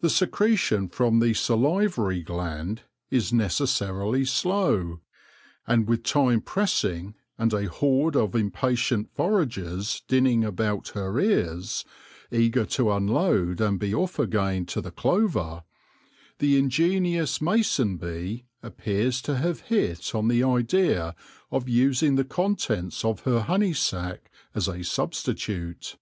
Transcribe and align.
The 0.00 0.10
secretion 0.10 0.88
from 0.88 1.18
the 1.18 1.34
salivary 1.34 2.22
gland, 2.22 2.82
is 3.10 3.32
necessarily 3.32 4.24
slow, 4.24 5.00
and 5.66 5.88
with 5.88 6.04
time 6.04 6.40
pressing 6.40 7.16
and 7.36 7.52
a 7.52 7.66
horde 7.66 8.14
of 8.14 8.36
impatient 8.36 9.10
foragers 9.16 10.02
dinning 10.06 10.44
about 10.44 10.90
her 10.90 11.18
ears, 11.18 11.84
eager 12.30 12.64
to 12.66 12.92
unload 12.92 13.60
and 13.60 13.80
be 13.80 13.90
oif 13.90 14.20
again 14.20 14.66
to 14.66 14.80
the 14.80 14.92
clover, 14.92 15.64
the 16.38 16.56
ingenious 16.56 17.40
mason 17.42 17.96
bee 17.96 18.46
appears 18.62 19.20
to 19.22 19.34
have 19.36 19.62
hit 19.62 20.14
on 20.14 20.28
the 20.28 20.44
idea 20.44 21.16
of 21.50 21.68
using 21.68 22.14
the 22.14 22.22
contents 22.22 23.04
of 23.04 23.22
her 23.22 23.40
honey 23.40 23.74
sac 23.74 24.30
as 24.54 24.68
a 24.68 24.84
substitute. 24.84 25.96